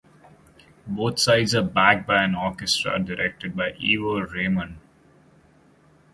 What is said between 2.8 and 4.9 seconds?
directed by Ivor Raymonde.